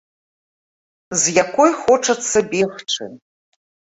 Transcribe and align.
З 1.23 1.35
якой 1.43 1.71
хочацца 1.83 2.37
бегчы. 2.53 3.03